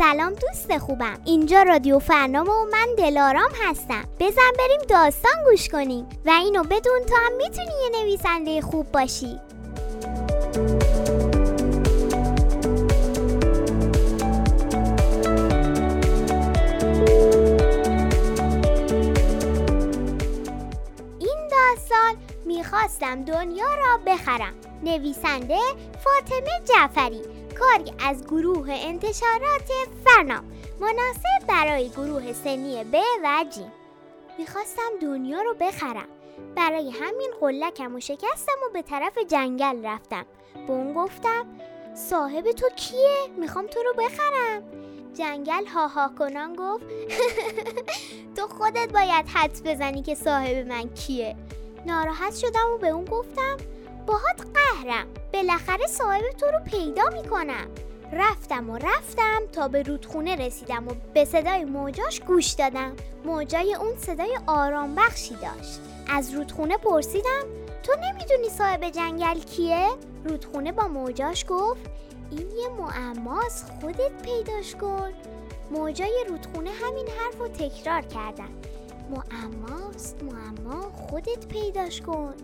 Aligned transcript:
سلام 0.00 0.32
دوست 0.32 0.78
خوبم. 0.78 1.20
اینجا 1.24 1.62
رادیو 1.62 1.98
فرنام 1.98 2.48
و 2.48 2.64
من 2.72 2.88
دلارام 2.98 3.50
هستم. 3.64 4.04
بزن 4.20 4.50
بریم 4.58 4.80
داستان 4.88 5.32
گوش 5.50 5.68
کنیم 5.68 6.08
و 6.26 6.30
اینو 6.30 6.62
بدون 6.62 7.00
تو 7.08 7.16
هم 7.16 7.32
می‌تونی 7.36 7.72
یه 7.82 8.02
نویسنده 8.02 8.60
خوب 8.60 8.92
باشی. 8.92 9.40
این 21.18 21.38
داستان 21.50 22.16
می‌خواستم 22.46 23.24
دنیا 23.24 23.74
را 23.74 23.98
بخرم. 24.06 24.54
نویسنده 24.82 25.58
فاطمه 26.04 26.60
جعفری. 26.64 27.29
کاری 27.60 27.92
از 27.98 28.24
گروه 28.24 28.68
انتشارات 28.70 29.70
فرنام 30.04 30.44
مناسب 30.80 31.46
برای 31.48 31.88
گروه 31.88 32.32
سنی 32.32 32.84
ب 32.84 32.94
و 33.24 33.44
جیم 33.50 33.72
می‌خواستم 34.38 34.90
دنیا 35.02 35.42
رو 35.42 35.54
بخرم. 35.60 36.08
برای 36.56 36.90
همین 36.90 37.30
قلکم 37.40 37.94
و 37.94 38.00
شکستم 38.00 38.52
و 38.66 38.72
به 38.72 38.82
طرف 38.82 39.18
جنگل 39.28 39.86
رفتم. 39.86 40.26
به 40.66 40.72
اون 40.72 40.92
گفتم 40.92 41.46
صاحب 41.94 42.52
تو 42.52 42.68
کیه؟ 42.76 43.28
می‌خوام 43.36 43.66
تو 43.66 43.80
رو 43.82 43.94
بخرم. 43.98 44.62
جنگل 45.14 45.66
ها 45.66 46.10
کنان 46.18 46.56
گفت 46.56 46.84
تو 48.36 48.46
خودت 48.46 48.92
باید 48.92 49.28
حدس 49.28 49.62
بزنی 49.64 50.02
که 50.02 50.14
صاحب 50.14 50.56
من 50.56 50.88
کیه. 50.94 51.36
ناراحت 51.86 52.36
شدم 52.36 52.72
و 52.74 52.78
به 52.78 52.88
اون 52.88 53.04
گفتم 53.04 53.56
باهات 54.06 54.40
قهرم. 54.54 55.06
بالاخره 55.32 55.86
صاحب 55.86 56.30
تو 56.40 56.46
رو 56.46 56.58
پیدا 56.64 57.10
می‌کنم. 57.12 57.66
رفتم 58.12 58.70
و 58.70 58.78
رفتم 58.78 59.40
تا 59.52 59.68
به 59.68 59.82
رودخونه 59.82 60.36
رسیدم 60.36 60.88
و 60.88 60.94
به 61.14 61.24
صدای 61.24 61.64
موجاش 61.64 62.20
گوش 62.20 62.50
دادم. 62.50 62.92
موجای 63.24 63.74
اون 63.74 63.96
صدای 63.96 64.38
آرام 64.46 64.94
بخشی 64.94 65.34
داشت. 65.34 65.80
از 66.08 66.34
رودخونه 66.34 66.76
پرسیدم 66.76 67.44
تو 67.82 67.92
نمی‌دونی 68.02 68.48
صاحب 68.48 68.90
جنگل 68.90 69.38
کیه؟ 69.38 69.88
رودخونه 70.24 70.72
با 70.72 70.88
موجاش 70.88 71.44
گفت 71.48 71.80
این 72.30 72.50
یه 72.50 72.68
معماست 72.68 73.72
خودت 73.80 74.22
پیداش 74.22 74.74
کن. 74.74 75.12
موجای 75.70 76.24
رودخونه 76.28 76.70
همین 76.70 77.06
حرف 77.06 77.38
رو 77.38 77.48
تکرار 77.48 78.02
کردن. 78.02 78.48
معماست 79.10 80.16
معما 80.22 80.82
خودت 80.82 81.46
پیداش 81.48 82.00
کن. 82.00 82.34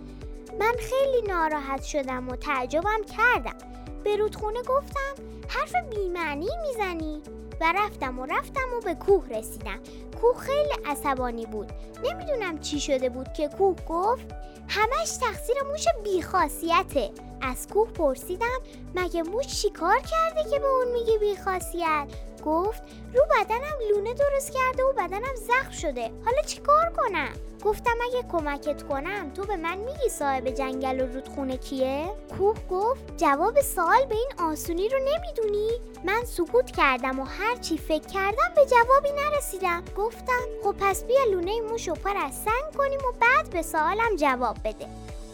من 0.59 0.75
خیلی 0.79 1.29
ناراحت 1.29 1.83
شدم 1.83 2.29
و 2.29 2.37
تعجبم 2.37 3.01
کردم. 3.17 3.57
به 4.05 4.17
رودخونه 4.17 4.63
گفتم 4.63 5.15
حرف 5.49 5.73
بیمعنی 5.91 6.49
می‌زنی؟ 6.67 7.23
و 7.61 7.73
رفتم 7.77 8.19
و 8.19 8.27
رفتم 8.27 8.75
و 8.77 8.81
به 8.81 8.95
کوه 8.95 9.29
رسیدم. 9.29 9.79
کوه 10.21 10.37
خیلی 10.39 10.75
عصبانی 10.87 11.47
بود. 11.47 11.73
نمی‌دونم 12.05 12.59
چی 12.59 12.81
شده 12.81 13.09
بود 13.09 13.33
که 13.33 13.49
کوه 13.49 13.77
گفت 13.89 14.27
همش 14.69 15.17
تقصیر 15.21 15.57
موش 15.71 15.85
بیخاصیته. 16.05 17.11
از 17.43 17.69
کوه 17.69 17.89
پرسیدم 17.89 18.59
مگه 18.95 19.23
موش 19.23 19.47
چی 19.47 19.71
کار 19.71 19.99
کرده 19.99 20.51
که 20.51 20.59
به 20.59 20.67
اون 20.67 20.93
میگه 20.93 21.19
بیخاصیت؟ 21.19 22.07
گفت 22.47 22.83
رو 23.15 23.23
بدنم 23.31 23.79
لونه 23.91 24.15
درست 24.15 24.53
کرده 24.53 24.85
و 24.85 24.93
بدنم 24.93 25.35
زخم 25.35 25.71
شده. 25.71 26.11
حالا 26.25 26.43
چی 26.47 26.61
کار 26.61 26.93
کنم؟ 26.97 27.33
گفتم 27.65 27.95
اگه 28.03 28.23
کمکت 28.33 28.83
کنم 28.83 29.31
تو 29.35 29.45
به 29.45 29.57
من 29.57 29.79
میگی 29.79 30.09
صاحب 30.09 30.51
جنگل 30.51 31.01
و 31.01 31.07
رودخونه 31.07 31.57
کیه؟ 31.57 32.11
کوه 32.39 32.57
گفت 32.71 33.17
جواب 33.17 33.61
سوال 33.61 34.05
به 34.05 34.15
این 34.15 34.31
آسونی 34.39 34.89
رو 34.89 34.99
نمی‌دونی. 34.99 35.71
من 36.05 36.25
سکوت 36.25 36.71
کردم 36.71 37.21
و 37.21 37.25
هر 37.25 37.57
چی 37.57 37.79
فکر 37.79 38.07
کردم 38.07 38.55
به 38.57 38.67
جوابی 38.67 39.11
نرسیدم. 39.13 39.85
گفتم 39.97 40.43
خب 40.65 40.75
پس 40.81 41.05
بیا 41.05 41.25
لونه 41.31 41.61
موش 41.61 41.89
و 41.89 41.95
پر 41.95 42.17
از 42.17 42.35
سنگ 42.35 42.77
کنیم 42.79 42.99
و 42.99 43.13
بعد 43.21 43.51
به 43.51 43.63
سوالم 43.63 44.17
جواب 44.17 44.57
بده. 44.65 44.87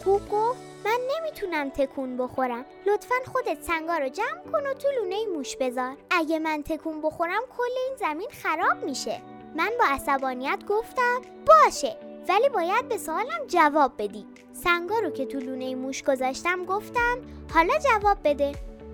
کوه 0.03 0.21
گفت 0.31 0.72
من 0.85 0.99
نمی‌تونم 1.17 1.69
تکون 1.69 2.17
بخورم. 2.17 2.65
لطفا 2.85 3.15
خودت 3.33 3.63
سنگا 3.63 3.97
رو 3.97 4.09
جمع 4.09 4.51
کن 4.51 4.65
و 4.67 4.73
تو 4.73 4.87
لونه 4.99 5.25
موش 5.35 5.55
بذار. 5.55 5.97
اگه 6.09 6.39
من 6.39 6.63
تکون 6.63 7.01
بخورم 7.01 7.41
کل 7.57 7.71
این 7.87 7.95
زمین 7.99 8.29
خراب 8.43 8.83
میشه. 8.83 9.21
من 9.55 9.71
با 9.79 9.85
عصبانیت 9.85 10.59
گفتم 10.69 11.21
باشه 11.47 11.97
ولی 12.29 12.49
باید 12.49 12.89
به 12.89 12.97
سوالم 12.97 13.47
جواب 13.47 13.91
بدی. 13.97 14.25
سنگا 14.53 14.99
رو 14.99 15.09
که 15.09 15.25
تو 15.25 15.39
لونه 15.39 15.75
موش 15.75 16.03
گذاشتم 16.03 16.65
گفتم 16.65 17.17
حالا 17.53 17.73
جواب 17.77 18.17
بده. 18.23 18.51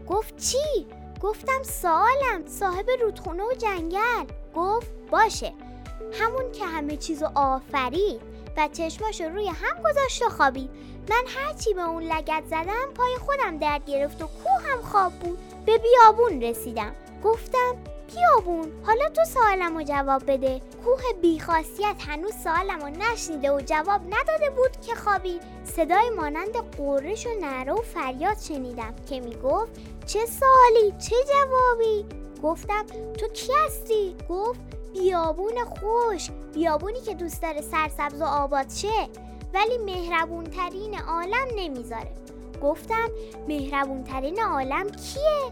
گفت 0.08 0.38
چی؟ 0.38 0.88
گفتم 1.22 1.64
سوالم 1.64 2.48
صاحب 2.48 2.90
رودخونه 3.02 3.44
و 3.44 3.54
جنگل. 3.54 4.26
گفت 4.56 4.92
باشه. 5.12 5.54
همون 6.14 6.52
که 6.52 6.66
همه 6.66 6.98
چیزو 6.98 7.28
آفرید. 7.36 8.22
و 8.60 8.68
چشماشو 8.68 9.24
روی 9.24 9.48
هم 9.48 9.84
گذاشت 9.84 10.22
و 10.22 10.30
خوابید. 10.30 10.70
من 11.10 11.24
هرچی 11.28 11.74
به 11.74 11.82
اون 11.82 12.04
لگت 12.04 12.44
زدم 12.46 12.94
پای 12.96 13.16
خودم 13.26 13.58
درد 13.58 13.86
گرفت 13.86 14.22
و 14.22 14.28
کوه 14.28 14.72
هم 14.72 14.82
خواب 14.82 15.14
بود. 15.14 15.40
به 15.66 15.78
بیابون 15.78 16.42
رسیدم. 16.42 16.96
گفتم 17.24 17.76
بیابون 18.08 18.72
حالا 18.86 19.10
تو 19.10 19.26
سوالم 19.26 19.78
رو 19.78 19.84
جواب 19.84 20.32
بده. 20.32 20.62
کوه 20.86 21.02
بیخاصیت 21.22 21.96
هنوز 22.08 22.34
سوالم 22.44 22.80
رو 22.80 22.90
نشنیده 22.90 23.52
و 23.52 23.62
جواب 23.62 24.02
نداده 24.02 24.50
بود 24.50 24.72
که 24.88 24.96
خوابی. 24.96 25.40
صدای 25.76 26.10
مانند 26.10 26.76
قررش 26.78 27.28
و 27.28 27.30
نره 27.42 27.74
و 27.74 27.82
فریاد 27.82 28.38
شنیدم 28.40 28.96
که 29.10 29.20
می‌گفت 29.20 29.72
چه 30.06 30.20
سوالی 30.26 30.94
چه 31.10 31.16
جوابی؟ 31.34 32.06
گفتم 32.44 32.86
تو 33.20 33.28
کی 33.28 33.52
هستی؟ 33.66 34.16
گفت 34.30 34.60
بیابون 34.94 35.54
خوش 35.66 36.30
بیابونی 36.54 37.02
که 37.02 37.14
دوست 37.16 37.42
داره 37.42 37.62
سرسبز 37.62 38.22
و 38.22 38.26
آباد 38.26 38.70
شه 38.70 39.08
ولی 39.54 39.78
مهربون 39.78 40.44
ترین 40.44 41.00
عالم 41.00 41.48
نمی‌ذاره. 41.56 42.12
گفتم 42.64 43.10
مهربون 43.48 44.04
ترین 44.04 44.44
عالم 44.44 44.90
کیه؟ 44.90 45.52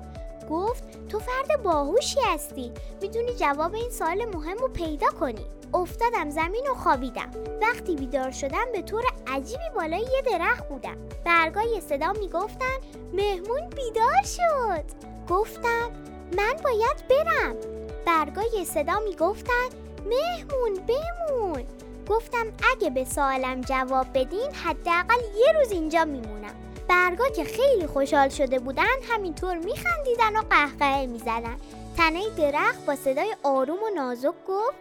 گفت 0.50 1.08
تو 1.10 1.20
فرد 1.20 1.64
باهوشی 1.64 2.20
هستی 2.26 2.72
می‌تونی 3.02 3.34
جواب 3.34 3.74
این 3.74 3.90
سال 3.90 4.26
مهم 4.26 4.58
رو 4.58 4.68
پیدا 4.68 5.08
کنی. 5.20 5.46
افتادم 5.74 6.30
زمین 6.30 6.64
و 6.72 6.76
خوابیدم. 6.76 7.32
وقتی 7.62 7.96
بیدار 7.96 8.32
شدم 8.32 8.66
به 8.74 8.82
طور 8.82 9.04
عجیبی 9.28 9.70
بالای 9.76 10.00
یه 10.00 10.22
درخت 10.32 10.70
بودم. 10.70 10.98
برگای 11.26 11.82
صدا 11.82 12.14
می‌گفتن 12.14 12.78
مهمون 13.14 13.70
بیدار 13.76 14.24
شد. 14.24 14.84
گفتم 15.30 15.92
من 16.38 16.54
باید 16.64 17.08
برم. 17.10 17.77
برگای 18.08 18.66
صدا 18.66 19.00
می‌گفتن 19.00 19.70
مهمون 20.06 20.74
بمون. 20.88 21.64
گفتم 22.10 22.46
اگه 22.72 22.90
به 22.90 23.06
سوالم 23.06 23.62
جواب 23.62 24.08
بدین 24.14 24.52
حداقل 24.54 25.22
یه 25.38 25.60
روز 25.60 25.72
اینجا 25.72 26.06
میمونم. 26.06 26.56
برگا 26.88 27.30
که 27.30 27.44
خیلی 27.44 27.88
خوشحال 27.88 28.30
شده 28.30 28.60
بودن 28.60 28.96
همینطور 29.10 29.58
میخندیدن 29.58 30.36
و 30.36 30.42
قهقه 30.50 31.06
می‌زدن. 31.06 31.58
تنه 31.98 32.30
درخت 32.38 32.86
با 32.86 32.96
صدای 32.96 33.36
آروم 33.44 33.84
و 33.84 33.90
نازک 33.96 34.34
گفت 34.48 34.78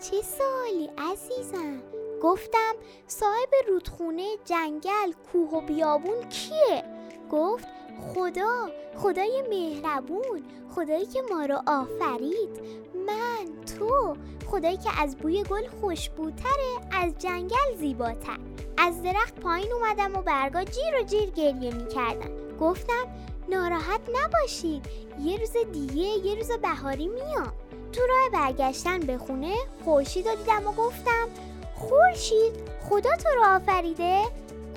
چه 0.00 0.22
سوالی 0.22 0.90
عزیزم؟ 0.98 1.82
گفتم 2.22 2.74
صاحب 3.06 3.50
رودخونه 3.68 4.26
جنگل 4.44 5.12
کوه 5.32 5.50
و 5.50 5.60
بیابون 5.60 6.28
کیه؟ 6.28 6.84
گفت 7.32 7.68
خدا 8.00 8.68
خدای 8.96 9.42
مهربون 9.50 10.42
خدایی 10.74 11.06
که 11.06 11.22
ما 11.30 11.44
رو 11.44 11.62
آفرید. 11.66 12.60
من 13.06 13.64
تو 13.78 14.16
خدایی 14.46 14.76
که 14.76 15.02
از 15.02 15.16
بوی 15.16 15.42
گل 15.42 15.66
خوشبوتره 15.80 16.80
از 16.92 17.14
جنگل 17.18 17.76
زیباتر. 17.78 18.38
از 18.78 19.02
درخت 19.02 19.40
پایین 19.40 19.72
اومدم 19.72 20.16
و 20.16 20.22
برگا 20.22 20.64
جیر 20.64 21.00
و 21.00 21.04
جیر 21.04 21.30
گریه 21.30 21.74
می‌کردن. 21.74 22.30
گفتم 22.60 23.06
ناراحت 23.48 24.00
نباشید. 24.14 24.86
یه 25.20 25.38
روز 25.38 25.56
دیگه 25.72 26.26
یه 26.26 26.34
روز 26.34 26.50
بهاری 26.50 27.08
میام. 27.08 27.52
تو 27.92 28.02
راه 28.06 28.30
برگشتن 28.32 29.00
به 29.00 29.18
خونه 29.18 29.54
خورشید 29.84 30.24
دیدم 30.24 30.68
و 30.68 30.72
گفتم 30.72 31.28
خورشید 31.74 32.54
خدا 32.90 33.10
تو 33.16 33.28
رو 33.36 33.44
آفریده؟ 33.56 34.22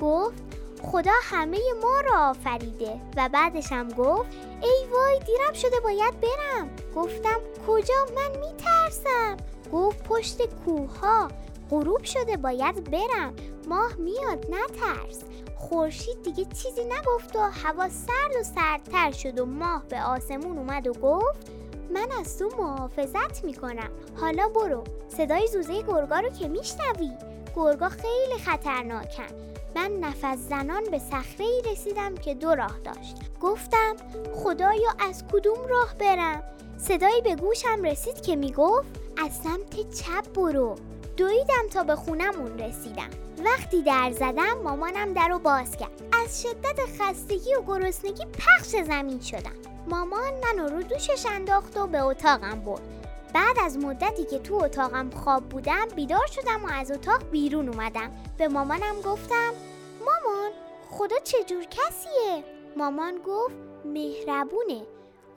گفت 0.00 0.49
خدا 0.82 1.12
همه 1.22 1.58
ما 1.82 2.00
را 2.00 2.28
آفریده. 2.30 3.00
و 3.16 3.28
بعدش 3.28 3.72
هم 3.72 3.88
گفت 3.88 4.36
ای 4.62 4.86
وای 4.92 5.18
دیرم 5.18 5.52
شده 5.52 5.80
باید 5.80 6.14
برم. 6.20 6.70
گفتم 6.96 7.40
کجا؟ 7.66 7.94
من 8.16 8.38
میترسم. 8.40 9.36
گفت 9.72 10.02
پشت 10.02 10.46
کوه 10.64 10.98
ها 10.98 11.28
غروب 11.70 12.04
شده 12.04 12.36
باید 12.36 12.90
برم. 12.90 13.34
ماه 13.68 13.94
میاد 13.94 14.46
نترس. 14.50 15.22
خورشید 15.56 16.22
دیگه 16.22 16.44
چیزی 16.44 16.84
نگفت 16.84 17.36
و 17.36 17.38
هوا 17.38 17.88
سرد 17.88 18.36
و 18.40 18.42
سردتر 18.42 19.10
شد 19.10 19.40
و 19.40 19.46
ماه 19.46 19.84
به 19.88 20.02
آسمون 20.02 20.58
اومد 20.58 20.86
و 20.86 20.92
گفت 20.92 21.50
من 21.90 22.08
از 22.20 22.38
تو 22.38 22.50
محافظت 22.58 23.44
می‌کنم. 23.44 23.90
حالا 24.20 24.48
برو. 24.48 24.84
صدای 25.08 25.46
زوزه 25.46 25.82
گرگا 25.82 26.20
رو 26.20 26.28
که 26.28 26.48
میشنوی. 26.48 27.10
گرگا 27.56 27.88
خیلی 27.88 28.38
خطرناکن. 28.44 29.59
من 29.74 29.90
نفس 30.00 30.38
زنان 30.48 30.84
به 30.90 30.98
صخره 30.98 31.46
ای 31.46 31.62
رسیدم 31.72 32.14
که 32.14 32.34
دو 32.34 32.54
راه 32.54 32.78
داشت. 32.84 33.16
گفتم 33.40 33.96
خدایا 34.34 34.90
از 35.08 35.24
کدوم 35.32 35.66
راه 35.68 35.94
برم؟ 35.98 36.42
صدایی 36.78 37.20
به 37.20 37.36
گوشم 37.36 37.82
رسید 37.82 38.20
که 38.20 38.36
می‌گفت 38.36 38.88
از 39.24 39.30
سمت 39.36 39.94
چپ 39.94 40.32
برو. 40.34 40.76
دویدم 41.16 41.68
تا 41.72 41.82
به 41.82 41.96
خونمون 41.96 42.58
رسیدم. 42.58 43.10
وقتی 43.44 43.82
در 43.82 44.12
زدم 44.12 44.58
مامانم 44.64 45.12
در 45.12 45.28
رو 45.28 45.38
باز 45.38 45.76
کرد. 45.76 45.90
از 46.24 46.42
شدت 46.42 46.80
خستگی 47.00 47.54
و 47.54 47.62
گرسنگی 47.62 48.24
پخش 48.24 48.68
زمین 48.68 49.20
شدم. 49.20 49.52
مامان 49.88 50.32
منو 50.44 50.68
رو 50.68 50.82
دوشش 50.82 51.26
انداخت 51.26 51.76
و 51.76 51.86
به 51.86 52.00
اتاقم 52.00 52.60
برد. 52.60 52.99
بعد 53.34 53.56
از 53.64 53.78
مدتی 53.78 54.24
که 54.24 54.38
تو 54.38 54.54
اتاقم 54.54 55.10
خواب 55.10 55.48
بودم 55.48 55.88
بیدار 55.96 56.26
شدم 56.26 56.64
و 56.64 56.68
از 56.72 56.90
اتاق 56.90 57.30
بیرون 57.30 57.68
اومدم 57.68 58.10
به 58.38 58.48
مامانم 58.48 59.00
گفتم 59.04 59.52
مامان 60.00 60.50
خدا 60.90 61.16
چجور 61.18 61.64
کسیه؟ 61.64 62.44
مامان 62.76 63.18
گفت 63.26 63.54
مهربونه 63.84 64.86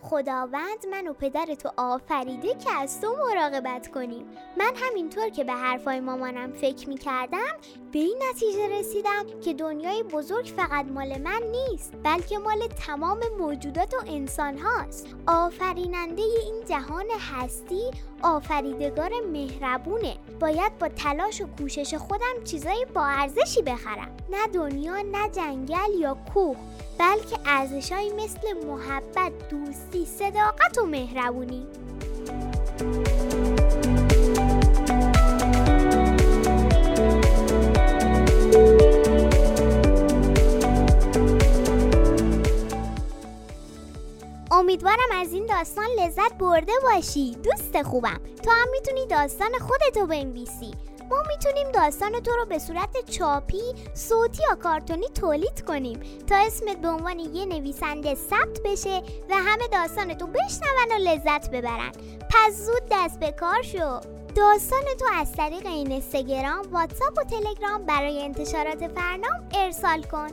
خداوند 0.04 0.86
من 0.92 1.08
و 1.08 1.14
پدرتو 1.14 1.70
آفریده 1.78 2.48
که 2.48 2.72
از 2.72 3.02
تو 3.02 3.16
مراقبت 3.16 3.88
کنیم. 3.88 4.26
من 4.58 4.72
همینطور 4.76 5.30
که 5.30 5.44
به 5.44 5.54
حرفای 5.54 6.00
مامانم 6.00 6.52
فکر 6.52 6.90
می 6.90 6.98
کردم 6.98 7.54
به 7.92 8.00
این 8.00 8.22
نتیجه 8.30 8.80
رسیدم 8.80 9.26
که 9.44 9.54
دنیای 9.54 10.04
بزرگ 10.04 10.46
فقط 10.46 10.86
مال 10.86 11.22
من 11.22 11.42
نیست 11.52 11.94
بلکه 12.04 12.38
مال 12.38 12.68
تمام 12.68 13.20
موجودات 13.40 13.94
و 13.94 13.98
انسان 14.08 14.58
هاست 14.58 15.08
آفریننده 15.28 16.22
این 16.22 16.66
جهان 16.66 17.06
هستی 17.20 17.92
آفریدگار 18.24 19.12
مهربونه. 19.32 20.16
باید 20.40 20.78
با 20.80 20.88
تلاش 20.88 21.42
و 21.42 21.48
کوشش 21.58 21.96
خودم 21.96 22.44
چیزای 22.44 22.86
با 22.94 23.06
ارزشی 23.06 23.62
بخرم. 23.62 24.18
نه 24.32 24.48
دنیا 24.54 24.96
نه 24.98 25.30
جنگل 25.30 26.00
یا 26.00 26.18
کوه 26.34 26.58
بلکه 27.00 27.38
ارزشهایی 27.46 28.14
مثل 28.14 28.54
محبت 28.68 29.32
دوستی 29.50 30.06
صداقت 30.06 30.78
و 30.78 30.86
مهربونی. 30.86 31.68
از 45.24 45.34
این 45.34 45.46
داستان 45.46 45.86
لذت 46.00 46.34
برده 46.34 46.72
باشی. 46.84 47.36
دوست 47.36 47.82
خوبم. 47.82 48.22
تو 48.44 48.52
هم 48.52 48.68
می‌تونی 48.72 49.08
داستان 49.08 49.52
خودتو 49.60 50.08
بنویسی. 50.08 50.72
ما 51.10 51.18
می‌تونیم 51.28 51.72
داستان 51.72 52.20
تو 52.20 52.32
رو 52.32 52.46
به 52.46 52.60
صورت 52.60 53.10
چاپی، 53.10 53.62
صوتی 53.94 54.44
یا 54.50 54.56
کارتونی 54.56 55.08
تولید 55.08 55.62
کنیم. 55.68 56.00
تا 56.28 56.36
اسمت 56.36 56.78
به 56.78 56.88
عنوان 56.88 57.20
یه 57.20 57.46
نویسنده 57.46 58.16
ثبت 58.16 58.60
بشه 58.66 59.04
و 59.30 59.36
همه 59.36 59.68
داستان 59.72 60.14
تو 60.14 60.28
بشنون 60.28 60.92
و 60.92 61.10
لذت 61.10 61.52
ببرن. 61.52 61.92
پس 62.30 62.66
زود 62.66 62.84
دست 62.92 63.20
به 63.20 63.32
کار 63.32 63.62
شو. 63.62 64.00
داستان 64.36 64.84
تو 65.00 65.06
از 65.14 65.32
طریق 65.32 65.66
این 65.66 65.92
اینستاگرام، 65.92 66.62
واتساپ 66.72 67.18
و 67.18 67.24
تلگرام 67.24 67.86
برای 67.86 68.24
انتشارات 68.24 68.88
فرنام 68.88 69.50
ارسال 69.54 70.04
کن. 70.04 70.28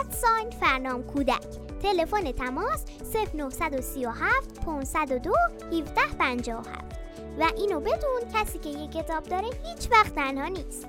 ادساین 0.00 0.50
فرنام 0.60 1.02
کودک. 1.02 1.67
تلفن 1.82 2.32
تماس 2.32 2.84
0937 3.34 4.64
502 4.66 5.32
1757 5.72 6.84
و 7.38 7.44
اینو 7.56 7.80
بدون 7.80 8.32
کسی 8.34 8.58
که 8.58 8.68
یه 8.68 8.88
کتاب 8.88 9.22
داره 9.22 9.48
هیچ 9.64 9.90
وقت 9.90 10.14
تنها 10.14 10.48
نیست. 10.48 10.86